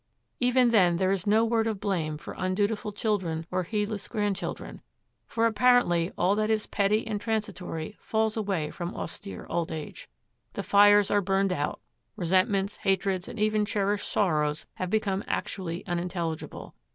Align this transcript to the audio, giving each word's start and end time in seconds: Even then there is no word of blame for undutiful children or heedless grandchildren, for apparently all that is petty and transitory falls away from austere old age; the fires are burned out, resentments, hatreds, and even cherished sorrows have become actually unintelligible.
Even 0.39 0.69
then 0.69 0.97
there 0.97 1.11
is 1.11 1.27
no 1.27 1.45
word 1.45 1.67
of 1.67 1.79
blame 1.79 2.17
for 2.17 2.33
undutiful 2.35 2.91
children 2.91 3.45
or 3.51 3.61
heedless 3.61 4.07
grandchildren, 4.07 4.81
for 5.27 5.45
apparently 5.45 6.11
all 6.17 6.33
that 6.33 6.49
is 6.49 6.65
petty 6.65 7.05
and 7.05 7.21
transitory 7.21 7.95
falls 7.99 8.35
away 8.35 8.71
from 8.71 8.95
austere 8.95 9.45
old 9.47 9.71
age; 9.71 10.09
the 10.53 10.63
fires 10.63 11.11
are 11.11 11.21
burned 11.21 11.53
out, 11.53 11.79
resentments, 12.15 12.77
hatreds, 12.77 13.27
and 13.27 13.37
even 13.37 13.63
cherished 13.63 14.11
sorrows 14.11 14.65
have 14.73 14.89
become 14.89 15.23
actually 15.27 15.85
unintelligible. 15.85 16.73